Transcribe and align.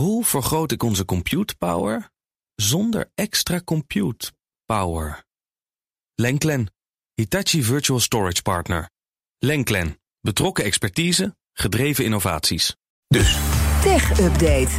Hoe 0.00 0.24
vergroot 0.24 0.72
ik 0.72 0.82
onze 0.82 1.04
compute 1.04 1.56
power 1.56 2.10
zonder 2.54 3.10
extra 3.14 3.60
compute 3.64 4.32
power? 4.64 5.24
Lenklen, 6.14 6.72
Hitachi 7.14 7.62
Virtual 7.62 8.00
Storage 8.00 8.42
Partner. 8.42 8.90
Lenklen, 9.38 10.00
betrokken 10.20 10.64
expertise, 10.64 11.36
gedreven 11.52 12.04
innovaties. 12.04 12.76
Dus. 13.08 13.38
Tech 13.82 14.20
Update. 14.20 14.70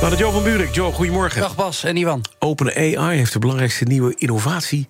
Nou, 0.00 0.16
Jo 0.16 0.30
van 0.30 0.42
Buurik. 0.42 0.74
Jo, 0.74 0.92
goedemorgen. 0.92 1.40
Dag 1.40 1.56
Bas 1.56 1.84
en 1.84 1.96
Ivan. 1.96 2.24
OpenAI 2.38 3.16
heeft 3.16 3.32
de 3.32 3.38
belangrijkste 3.38 3.84
nieuwe 3.84 4.14
innovatie 4.18 4.88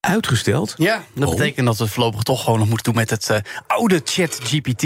uitgesteld. 0.00 0.74
Ja, 0.76 1.02
dat 1.14 1.28
Oh. 1.28 1.34
betekent 1.36 1.66
dat 1.66 1.76
we 1.76 1.84
het 1.84 1.92
voorlopig 1.92 2.22
toch 2.22 2.44
gewoon 2.44 2.58
nog 2.58 2.68
moeten 2.68 2.92
doen 2.92 3.00
met 3.02 3.10
het 3.10 3.30
eh, 3.30 3.36
oude 3.66 4.00
ChatGPT. 4.04 4.84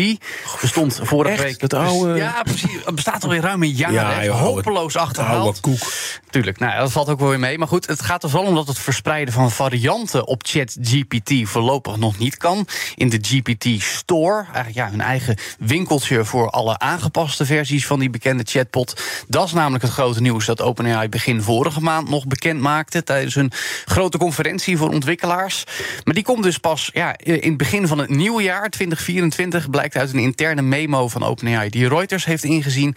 Bestond 0.60 1.00
vorige 1.02 1.42
week. 1.42 1.58
Dat 1.58 1.72
oude- 1.74 2.14
Ja, 2.14 2.42
precies. 2.42 2.70
Het 2.84 2.94
bestaat 2.94 3.22
alweer 3.24 3.40
ruim 3.40 3.62
een 3.62 3.70
jaar. 3.70 3.92
Ja, 3.92 4.24
joh, 4.24 4.40
hopeloos 4.40 4.96
achterhaald. 4.96 5.44
oude 5.44 5.60
koek. 5.60 5.92
Tuurlijk, 6.30 6.58
nou, 6.58 6.78
dat 6.78 6.92
valt 6.92 7.08
ook 7.08 7.18
wel 7.20 7.28
weer 7.28 7.38
mee. 7.38 7.58
Maar 7.58 7.68
goed, 7.68 7.86
het 7.86 8.02
gaat 8.02 8.22
er 8.22 8.30
vooral 8.30 8.48
om 8.48 8.54
dat 8.54 8.66
het 8.68 8.78
verspreiden 8.78 9.34
van 9.34 9.50
varianten 9.50 10.26
op 10.26 10.42
ChatGPT 10.46 11.32
voorlopig 11.48 11.96
nog 11.96 12.18
niet 12.18 12.36
kan. 12.36 12.66
In 12.94 13.08
de 13.08 13.18
GPT 13.22 13.82
Store, 13.82 14.42
eigenlijk 14.44 14.74
ja, 14.74 14.90
hun 14.90 15.00
eigen 15.00 15.36
winkeltje 15.58 16.24
voor 16.24 16.50
alle 16.50 16.78
aangepaste 16.78 17.46
versies 17.46 17.86
van 17.86 17.98
die 17.98 18.10
bekende 18.10 18.42
chatbot. 18.46 19.02
Dat 19.28 19.46
is 19.46 19.52
namelijk 19.52 19.82
het 19.84 19.92
grote 19.92 20.20
nieuws 20.20 20.46
dat 20.46 20.60
OpenAI 20.62 21.08
begin 21.08 21.42
vorige 21.42 21.80
maand 21.80 22.08
nog 22.08 22.26
bekend 22.26 22.60
maakte 22.60 23.02
tijdens 23.02 23.34
een 23.34 23.52
grote 23.84 24.18
conferentie 24.18 24.76
voor 24.76 24.92
ontwikkelaars. 25.04 25.64
Maar 26.04 26.14
die 26.14 26.24
komt 26.24 26.42
dus 26.42 26.58
pas 26.58 26.90
ja, 26.92 27.18
in 27.18 27.48
het 27.48 27.56
begin 27.56 27.86
van 27.86 27.98
het 27.98 28.08
nieuwe 28.08 28.42
jaar, 28.42 28.70
2024, 28.70 29.70
blijkt 29.70 29.96
uit 29.96 30.12
een 30.12 30.18
interne 30.18 30.62
memo 30.62 31.08
van 31.08 31.22
OpenAI 31.22 31.68
die 31.68 31.88
Reuters 31.88 32.24
heeft 32.24 32.44
ingezien, 32.44 32.96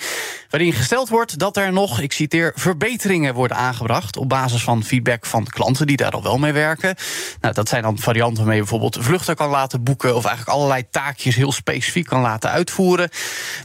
waarin 0.49 0.73
gesteld 0.73 1.09
wordt 1.09 1.39
dat 1.39 1.57
er 1.57 1.73
nog, 1.73 1.99
ik 1.99 2.11
citeer, 2.11 2.51
verbeteringen 2.55 3.33
worden 3.33 3.57
aangebracht 3.57 4.17
op 4.17 4.29
basis 4.29 4.63
van 4.63 4.83
feedback 4.83 5.25
van 5.25 5.45
klanten 5.45 5.87
die 5.87 5.97
daar 5.97 6.11
al 6.11 6.23
wel 6.23 6.37
mee 6.37 6.51
werken. 6.51 6.95
Nou, 7.41 7.53
dat 7.53 7.69
zijn 7.69 7.83
dan 7.83 7.97
varianten 7.97 8.37
waarmee 8.37 8.55
je 8.55 8.61
bijvoorbeeld 8.61 8.97
vluchten 8.99 9.35
kan 9.35 9.49
laten 9.49 9.83
boeken 9.83 10.15
of 10.15 10.25
eigenlijk 10.25 10.57
allerlei 10.57 10.83
taakjes 10.91 11.35
heel 11.35 11.51
specifiek 11.51 12.05
kan 12.05 12.21
laten 12.21 12.49
uitvoeren. 12.49 13.09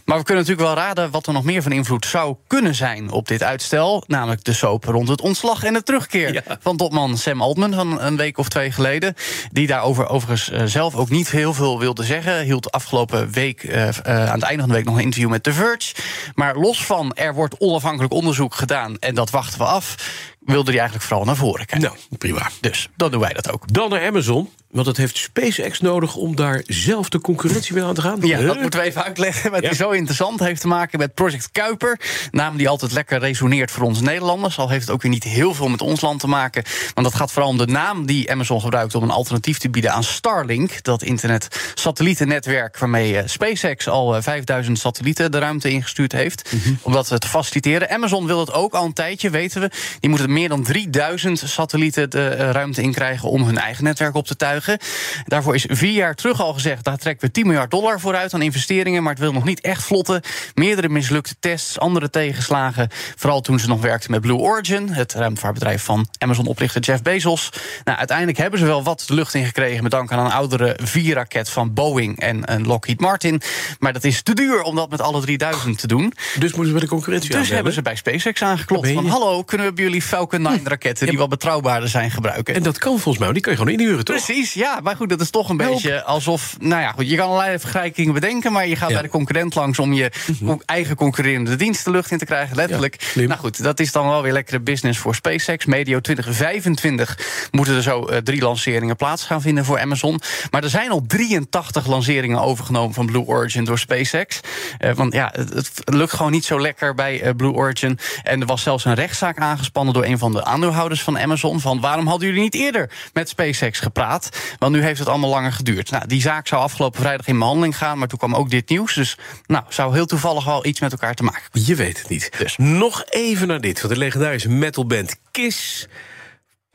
Maar 0.05 0.19
we 0.19 0.25
kunnen 0.25 0.45
natuurlijk 0.45 0.75
wel 0.75 0.84
raden 0.84 1.11
wat 1.11 1.27
er 1.27 1.33
nog 1.33 1.45
meer 1.45 1.62
van 1.62 1.73
invloed 1.73 2.06
zou 2.06 2.37
kunnen 2.47 2.75
zijn 2.75 3.11
op 3.11 3.28
dit 3.28 3.43
uitstel, 3.43 4.05
namelijk 4.06 4.45
de 4.45 4.53
soap 4.53 4.84
rond 4.84 5.09
het 5.09 5.21
ontslag 5.21 5.65
en 5.65 5.73
de 5.73 5.83
terugkeer 5.83 6.43
van 6.61 6.77
topman 6.77 7.19
Sam 7.19 7.43
Altman 7.43 7.75
van 7.75 8.01
een 8.01 8.17
week 8.17 8.39
of 8.39 8.49
twee 8.49 8.73
geleden, 8.73 9.15
die 9.51 9.67
daarover 9.67 10.09
overigens 10.09 10.51
eh, 10.51 10.62
zelf 10.65 10.95
ook 10.95 11.09
niet 11.09 11.31
heel 11.31 11.55
veel 11.55 11.78
wilde 11.78 12.05
zeggen. 12.05 12.43
Hield 12.45 12.71
afgelopen 12.71 13.31
week 13.31 13.65
eh, 13.65 13.89
eh, 13.89 13.95
aan 14.05 14.34
het 14.34 14.43
einde 14.43 14.61
van 14.61 14.69
de 14.69 14.75
week 14.75 14.84
nog 14.84 14.95
een 14.95 15.03
interview 15.03 15.31
met 15.31 15.43
The 15.43 15.53
Verge. 15.53 15.95
Maar 16.34 16.56
los 16.56 16.72
van 16.78 17.12
er 17.12 17.34
wordt 17.34 17.55
onafhankelijk 17.59 18.12
onderzoek 18.12 18.55
gedaan 18.55 18.98
en 18.98 19.15
dat 19.15 19.31
wachten 19.31 19.59
we 19.59 19.65
af, 19.65 19.97
wilde 20.45 20.71
hij 20.71 20.81
eigenlijk 20.81 21.09
vooral 21.09 21.27
naar 21.27 21.37
voren 21.37 21.67
kijken. 21.67 21.89
Nou, 21.89 22.19
prima. 22.19 22.51
Dus 22.61 22.89
dan 22.97 23.11
doen 23.11 23.21
wij 23.21 23.33
dat 23.33 23.51
ook. 23.53 23.73
Dan 23.73 23.91
naar 23.91 24.07
Amazon, 24.07 24.51
want 24.71 24.87
het 24.87 24.97
heeft 24.97 25.17
SpaceX 25.17 25.81
nodig 25.81 26.17
om 26.17 26.37
daar 26.37 26.62
zelf 26.67 27.09
de 27.09 27.21
concurrentie 27.21 27.75
mee 27.75 27.84
aan 27.84 27.95
te 27.95 28.01
gaan. 28.01 28.19
Ja, 28.21 28.41
dat 28.41 28.61
moeten 28.61 28.81
we 28.81 28.87
even 28.87 29.05
uitleggen. 29.05 29.51
Wat 29.51 29.62
Ja. 29.62 29.75
zo 29.75 29.91
interessant 29.91 30.41
heeft 30.41 30.61
te 30.61 30.69
maken 30.69 30.99
met 30.99 31.15
Project 31.15 31.49
Kuiper. 31.53 32.01
Naam 32.31 32.57
die 32.57 32.69
altijd 32.69 32.93
lekker 32.93 33.19
resoneert 33.19 33.71
voor 33.71 33.84
ons 33.84 34.01
Nederlanders. 34.01 34.59
Al 34.59 34.69
heeft 34.69 34.81
het 34.87 34.91
ook 34.95 35.03
weer 35.03 35.11
niet 35.11 35.25
heel 35.25 35.55
veel 35.55 35.69
met 35.69 35.81
ons 35.81 36.01
land 36.01 36.21
te 36.21 36.27
maken. 36.29 36.62
Want 36.95 37.06
dat 37.06 37.17
gaat 37.17 37.33
vooral 37.33 37.51
om 37.51 37.59
de 37.59 37.67
naam 37.67 38.06
die 38.06 38.31
Amazon 38.31 38.61
gebruikt 38.61 38.95
om 38.95 39.03
een 39.03 39.11
alternatief 39.11 39.59
te 39.59 39.71
bieden 39.71 39.93
aan 39.93 40.05
Starlink. 40.05 40.83
Dat 40.83 41.03
internet-satellietennetwerk 41.03 42.79
waarmee 42.79 43.19
eh, 43.19 43.29
SpaceX 43.29 43.89
al 43.89 44.17
eh, 44.17 44.23
5000 44.23 44.79
satellieten 44.79 45.31
de 45.33 45.39
ruimte 45.39 45.71
ingestuurd 45.71 46.12
heeft. 46.12 46.53
Om 46.83 46.93
dat 46.93 47.11
eh, 47.11 47.19
te 47.19 47.29
faciliteren. 47.29 47.91
Amazon 47.91 48.27
wil 48.27 48.41
het 48.41 48.53
ook 48.53 48.75
al 48.75 48.84
een 48.84 48.93
tijdje, 48.93 49.31
weten 49.31 49.61
we. 49.61 49.71
Die 50.01 50.11
moeten 50.11 50.31
meer 50.33 50.48
dan 50.48 50.62
3000 50.62 51.42
satellieten 51.44 52.11
de 52.11 52.28
eh, 52.28 52.50
ruimte 52.50 52.83
in 52.83 52.92
krijgen 52.92 53.28
om 53.28 53.42
hun 53.42 53.58
eigen 53.58 53.84
netwerk 53.84 54.14
op 54.14 54.27
te 54.27 54.36
tuigen. 54.36 54.78
Daarvoor 55.26 55.54
is 55.54 55.65
vier 55.69 55.93
jaar 55.93 56.15
terug 56.15 56.41
al 56.41 56.53
gezegd, 56.53 56.84
daar 56.84 56.97
trekken 56.97 57.26
we 57.26 57.32
10 57.32 57.47
miljard 57.47 57.70
dollar 57.70 58.00
voor 58.00 58.16
uit 58.16 58.34
aan 58.34 58.42
investeringen. 58.42 59.03
Maar 59.03 59.12
het 59.12 59.21
wil 59.21 59.32
nog 59.32 59.44
niet 59.44 59.60
echt 59.60 59.82
vlotten. 59.82 60.22
Meerdere 60.54 60.88
mislukte 60.88 61.34
tests, 61.41 61.78
andere 61.78 62.10
tegenslagen. 62.10 62.88
Vooral 63.16 63.41
toen 63.41 63.59
ze 63.59 63.69
nog 63.69 63.81
werkten 63.81 64.10
met 64.10 64.21
Blue 64.21 64.37
Origin, 64.37 64.88
het 64.88 65.12
ruimtevaartbedrijf 65.12 65.84
van 65.84 66.06
Amazon-oplichter 66.19 66.81
Jeff 66.81 67.03
Bezos. 67.03 67.53
Nou, 67.84 67.98
uiteindelijk 67.98 68.38
hebben 68.38 68.59
ze 68.59 68.66
wel 68.66 68.82
wat 68.82 69.04
de 69.06 69.15
lucht 69.15 69.34
in 69.34 69.44
gekregen 69.44 69.82
met 69.82 69.92
dank 69.92 70.12
aan 70.12 70.25
een 70.25 70.32
oudere 70.32 70.78
V-raket 70.82 71.48
van 71.48 71.75
Boeing 71.75 72.21
en 72.21 72.53
een 72.53 72.66
Lockheed 72.66 73.00
Martin. 73.00 73.41
Maar 73.78 73.92
dat 73.92 74.04
is 74.04 74.22
te 74.22 74.34
duur 74.34 74.62
om 74.62 74.76
dat 74.76 74.91
met 74.91 75.00
alle 75.00 75.21
3000 75.21 75.78
te 75.78 75.87
doen. 75.87 76.12
Dus 76.38 76.53
moeten 76.53 76.75
we 76.75 76.81
de 76.81 76.88
concurrentie 76.88 77.31
Dus 77.31 77.48
hebben 77.48 77.72
ze 77.72 77.82
bij 77.82 77.97
SpaceX 77.97 78.42
aangeklopt 78.42 78.88
van... 78.88 79.06
hallo, 79.06 79.42
kunnen 79.42 79.66
we 79.66 79.72
bij 79.72 79.84
jullie 79.84 80.04
Falcon 80.31 80.60
9-raketten... 80.60 81.06
die 81.06 81.19
wat 81.19 81.28
betrouwbaarder 81.28 81.88
zijn 81.88 82.10
gebruiken? 82.10 82.55
En 82.55 82.62
dat 82.62 82.78
kan 82.78 82.93
volgens 82.99 83.19
mij, 83.25 83.33
die 83.33 83.43
kan 83.43 83.53
je 83.53 83.59
gewoon 83.59 83.72
inhuren, 83.72 84.05
toch? 84.05 84.16
Precies, 84.25 84.53
ja. 84.55 84.81
Maar 84.83 84.97
goed, 84.97 85.09
dat 85.09 85.21
is 85.21 85.31
toch 85.31 85.49
een 85.49 85.56
beetje 85.56 86.03
alsof... 86.05 86.56
Nou 86.60 86.83
ja, 86.83 86.93
goed, 86.93 87.10
je 87.10 87.16
kan 87.16 87.27
allerlei 87.27 87.59
vergelijkingen 87.59 88.15
bedenken... 88.15 88.53
maar 88.53 88.66
je 88.66 88.77
gaat 88.77 88.88
Ja. 88.88 88.94
bij 88.94 89.03
de 89.03 89.09
concurrent 89.09 89.55
langs... 89.55 89.78
om 89.78 89.93
je 89.93 90.10
con- 90.44 90.62
eigen 90.66 90.97
concurrerende 90.97 91.56
dienst 91.56 91.84
de 91.84 91.91
lucht 91.91 92.10
in 92.10 92.19
te 92.19 92.25
krijgen, 92.25 92.56
letterlijk. 92.56 93.12
Ja, 93.15 93.27
nou 93.27 93.41
goed, 93.41 93.62
dat 93.62 93.81
is 93.81 93.93
dan 93.93 94.09
wel 94.09 94.22
weer 94.22 94.33
lekkere 94.33 94.60
business 94.60 94.99
voor 94.99 95.15
SpaceX. 95.15 95.65
Medio 95.65 96.00
2025 96.00 97.19
moeten 97.50 97.77
er 97.77 97.83
zo 97.83 98.04
eh, 98.06 98.19
drie 98.19 98.43
lanceringen 98.43 98.97
plaats 98.97 99.25
gaan 99.25 99.41
vinden 99.41 99.65
voor 99.65 99.81
Amazon. 99.81 100.21
Maar 100.50 100.62
er 100.62 100.71
zijn 100.71 100.91
al 100.91 101.04
83 101.06 101.87
lanceringen 101.87 102.41
overgenomen 102.43 102.94
van 102.94 103.06
Blue 103.06 103.27
Origin 103.27 103.65
door 103.65 103.78
SpaceX. 103.78 104.41
Eh, 104.78 104.93
want 104.94 105.12
ja, 105.12 105.31
het, 105.37 105.54
het 105.54 105.71
lukt 105.84 106.12
gewoon 106.12 106.33
niet 106.33 106.44
zo 106.44 106.60
lekker 106.60 106.94
bij 106.94 107.21
eh, 107.22 107.31
Blue 107.37 107.53
Origin. 107.53 107.99
En 108.22 108.41
er 108.41 108.47
was 108.47 108.62
zelfs 108.62 108.84
een 108.84 108.94
rechtszaak 108.94 109.39
aangespannen 109.39 109.94
door 109.94 110.04
een 110.12 110.19
van 110.19 110.33
de 110.33 110.45
aandeelhouders 110.45 111.03
van 111.03 111.19
Amazon. 111.19 111.61
Van 111.61 111.81
waarom 111.81 112.06
hadden 112.06 112.28
jullie 112.28 112.43
niet 112.43 112.55
eerder 112.55 112.91
met 113.12 113.28
SpaceX 113.28 113.81
gepraat? 113.81 114.28
Want 114.59 114.73
nu 114.73 114.83
heeft 114.83 114.99
het 114.99 115.09
allemaal 115.09 115.31
langer 115.31 115.53
geduurd. 115.53 115.91
Nou, 115.91 116.06
die 116.06 116.21
zaak 116.21 116.47
zou 116.47 116.62
afgelopen 116.62 117.00
vrijdag 117.00 117.27
in 117.27 117.39
behandeling 117.39 117.77
gaan, 117.77 117.99
maar 117.99 118.09
toen 118.09 118.19
kwam 118.19 118.34
ook 118.34 118.51
dit 118.51 118.69
nieuws. 118.69 118.95
Dus 118.95 119.19
nou, 119.47 119.65
zou 119.69 119.95
heel 119.95 120.06
toevallig 120.06 120.45
wel 120.45 120.67
iets 120.67 120.81
met 120.81 120.93
elkaar 120.93 121.15
te 121.15 121.22
maken. 121.22 121.43
Je 121.53 121.75
weet 121.75 121.99
het 121.99 122.09
niet. 122.09 122.31
Dus. 122.39 122.56
Nog 122.56 123.05
even 123.09 123.47
naar 123.49 123.61
dit, 123.61 123.81
want 123.81 123.95
de 123.95 124.01
legendarische 124.01 124.49
metalband 124.49 125.17
Kiss... 125.31 125.87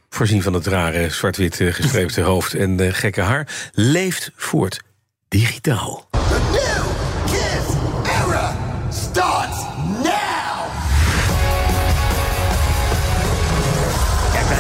voorzien 0.10 0.44
van 0.44 0.54
het 0.54 0.68
rare 0.68 1.10
zwart-wit 1.10 1.60
eh, 1.60 1.74
gestreepte 1.74 2.22
hoofd 2.32 2.54
en 2.54 2.80
eh, 2.80 2.94
gekke 2.94 3.22
haar... 3.22 3.48
leeft 3.72 4.32
voort 4.36 4.82
digitaal. 5.28 6.08
The 6.12 6.20
new 6.52 6.86
Kiss 7.26 7.76
era 8.24 8.56
starts 8.90 9.62
now! 10.04 10.17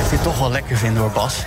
Ik 0.07 0.13
blijf 0.13 0.25
dit 0.25 0.33
toch 0.33 0.41
wel 0.41 0.51
lekker 0.51 0.77
vinden 0.77 1.01
hoor, 1.01 1.11
Bas. 1.11 1.45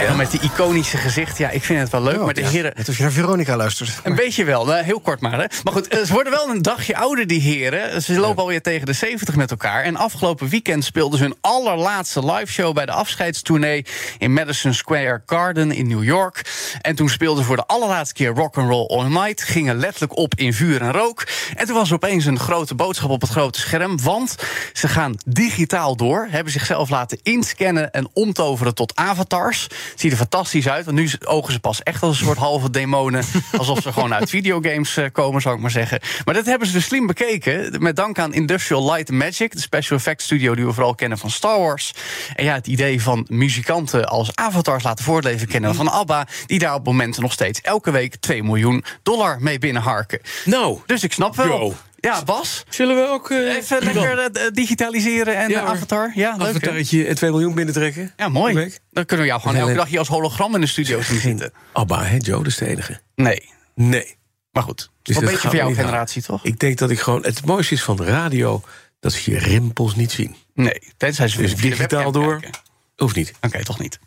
En 0.00 0.06
dan 0.06 0.16
met 0.16 0.30
die 0.30 0.40
iconische 0.40 0.96
gezicht, 0.96 1.38
ja, 1.38 1.50
ik 1.50 1.64
vind 1.64 1.80
het 1.80 1.90
wel 1.90 2.02
leuk. 2.02 2.20
maar 2.20 2.34
de 2.34 2.46
heren, 2.46 2.72
Net 2.76 2.86
als 2.86 2.96
je 2.96 3.02
naar 3.02 3.12
Veronica 3.12 3.56
luistert. 3.56 4.00
Een 4.02 4.14
beetje 4.14 4.44
wel, 4.44 4.64
nou, 4.64 4.82
heel 4.82 5.00
kort 5.00 5.20
maar. 5.20 5.32
Hè. 5.38 5.44
Maar 5.64 5.72
goed, 5.72 5.88
eh, 5.88 6.02
ze 6.04 6.12
worden 6.12 6.32
wel 6.32 6.48
een 6.48 6.62
dagje 6.62 6.96
ouder, 6.96 7.26
die 7.26 7.40
heren. 7.40 8.02
Ze 8.02 8.18
lopen 8.20 8.42
alweer 8.42 8.62
tegen 8.62 8.86
de 8.86 8.92
70 8.92 9.36
met 9.36 9.50
elkaar. 9.50 9.82
En 9.82 9.96
afgelopen 9.96 10.48
weekend 10.48 10.84
speelden 10.84 11.18
ze 11.18 11.24
hun 11.24 11.36
allerlaatste 11.40 12.24
liveshow... 12.24 12.74
bij 12.74 12.86
de 12.86 12.92
afscheidstournee 12.92 13.84
in 14.18 14.32
Madison 14.32 14.74
Square 14.74 15.22
Garden 15.26 15.72
in 15.72 15.88
New 15.88 16.04
York. 16.04 16.42
En 16.80 16.94
toen 16.94 17.08
speelden 17.08 17.42
ze 17.42 17.46
voor 17.46 17.56
de 17.56 17.66
allerlaatste 17.66 18.14
keer 18.14 18.34
Rock'n'Roll 18.34 18.86
All 18.86 19.06
Night. 19.06 19.42
Gingen 19.42 19.76
letterlijk 19.76 20.16
op 20.16 20.34
in 20.34 20.54
vuur 20.54 20.82
en 20.82 20.92
rook. 20.92 21.26
En 21.54 21.66
toen 21.66 21.76
was 21.76 21.88
er 21.88 21.94
opeens 21.94 22.24
een 22.24 22.38
grote 22.38 22.74
boodschap 22.74 23.10
op 23.10 23.20
het 23.20 23.30
grote 23.30 23.60
scherm. 23.60 24.02
Want 24.02 24.34
ze 24.72 24.88
gaan 24.88 25.14
digitaal 25.26 25.96
door. 25.96 26.26
Hebben 26.30 26.52
zichzelf 26.52 26.90
laten 26.90 27.18
inscannen 27.22 27.90
en 27.90 28.08
omtoveren 28.12 28.74
tot 28.74 28.96
avatars. 28.96 29.68
Ziet 29.94 30.12
er 30.12 30.18
fantastisch 30.18 30.68
uit, 30.68 30.84
want 30.84 30.96
nu 30.96 31.10
ogen 31.24 31.52
ze 31.52 31.60
pas 31.60 31.82
echt 31.82 32.02
als 32.02 32.18
een 32.20 32.26
soort 32.26 32.38
halve 32.38 32.70
demonen. 32.70 33.24
Alsof 33.58 33.82
ze 33.82 33.92
gewoon 33.92 34.14
uit 34.14 34.30
videogames 34.30 34.96
eh, 34.96 35.04
komen, 35.12 35.40
zou 35.40 35.54
ik 35.54 35.60
maar 35.60 35.70
zeggen. 35.70 36.00
Maar 36.24 36.34
dat 36.34 36.46
hebben 36.46 36.66
ze 36.66 36.72
dus 36.72 36.84
slim 36.84 37.06
bekeken. 37.06 37.82
Met 37.82 37.96
dank 37.96 38.18
aan 38.18 38.34
Industrial 38.34 38.92
Light 38.92 39.10
Magic, 39.10 39.52
de 39.52 39.60
special 39.60 39.98
effects 39.98 40.24
studio 40.24 40.54
die 40.54 40.66
we 40.66 40.72
vooral 40.72 40.94
kennen 40.94 41.18
van 41.18 41.30
Star 41.30 41.58
Wars. 41.58 41.94
En 42.34 42.44
ja, 42.44 42.54
het 42.54 42.66
idee 42.66 43.02
van 43.02 43.26
muzikanten 43.28 44.08
als 44.08 44.34
avatars 44.34 44.84
laten 44.84 45.04
voortleven 45.04 45.48
kennen 45.48 45.74
van 45.74 45.88
ABBA. 45.88 46.26
Die 46.46 46.58
daar 46.58 46.74
op 46.74 46.84
momenten 46.84 47.22
nog 47.22 47.32
steeds 47.32 47.60
elke 47.60 47.90
week 47.90 48.16
2 48.16 48.42
miljoen 48.42 48.84
dollar 49.02 49.36
mee 49.40 49.58
binnenharken. 49.58 50.20
Nou, 50.44 50.78
Dus 50.86 51.02
ik 51.02 51.12
snap 51.12 51.36
wel. 51.36 51.46
Yo. 51.46 51.74
Ja, 52.00 52.24
Bas. 52.24 52.64
zullen 52.68 52.96
we 52.96 53.08
ook... 53.08 53.30
eh, 53.30 53.54
Even 53.56 53.82
lekker 53.84 54.18
eh, 54.18 54.50
digitaliseren 54.52 55.36
en 55.36 55.48
Ja, 55.50 55.62
avatar. 55.62 56.12
Ja, 56.14 56.36
leuk. 56.36 56.48
avataretje 56.48 57.06
en 57.06 57.14
2 57.14 57.30
miljoen 57.30 57.54
binnentrekken? 57.54 58.12
Ja, 58.16 58.28
mooi. 58.28 58.72
Dan 58.90 59.04
kunnen 59.04 59.26
we 59.26 59.32
jou 59.32 59.40
gewoon 59.40 59.56
elke 59.56 59.74
dag 59.74 59.88
hier 59.88 59.98
als 59.98 60.08
hologram 60.08 60.54
in 60.54 60.60
de 60.60 60.66
studio 60.66 61.00
zien 61.02 61.20
zitten. 61.20 61.52
Abba, 61.72 62.04
hè, 62.04 62.16
Joe, 62.18 62.36
dat 62.38 62.46
is 62.46 62.56
de 62.56 62.66
enige. 62.66 63.00
Nee, 63.14 63.48
Nee. 63.74 64.16
maar 64.50 64.62
goed. 64.62 64.90
Dus 65.02 65.16
een 65.16 65.24
beetje 65.24 65.48
voor 65.48 65.56
jouw 65.56 65.74
generatie, 65.74 66.22
toch? 66.22 66.44
Ik 66.44 66.58
denk 66.58 66.78
dat 66.78 66.90
ik 66.90 67.00
gewoon... 67.00 67.22
Het 67.22 67.44
mooiste 67.46 67.74
is 67.74 67.82
van 67.82 68.02
radio 68.04 68.62
dat 69.00 69.12
ze 69.12 69.30
je 69.30 69.38
rimpels 69.38 69.94
niet 69.96 70.10
zien. 70.12 70.36
Nee, 70.54 70.80
tenzij 70.96 71.28
ze 71.28 71.36
Dus 71.38 71.54
de 71.54 71.60
digitaal 71.62 72.12
door. 72.12 72.40
kijken. 72.40 72.60
Hoeft 72.96 73.16
niet. 73.16 73.32
Oké, 73.40 73.64
toch 73.64 73.78
niet. 73.78 73.98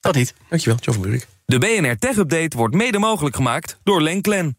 Dat 0.00 0.14
niet. 0.14 0.34
Dankjewel, 0.48 0.78
Joe 0.80 0.94
van 0.94 1.02
Buurik. 1.02 1.26
De 1.46 1.58
BNR 1.58 1.98
Tech 1.98 2.16
Update 2.16 2.56
wordt 2.56 2.74
mede 2.74 2.98
mogelijk 2.98 3.36
gemaakt 3.36 3.78
door 3.82 4.02
Lenklen. 4.02 4.58